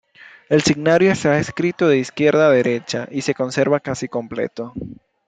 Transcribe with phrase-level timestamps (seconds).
[0.49, 4.73] El signario está escrito de izquierda a derecha y se conserva casi completo.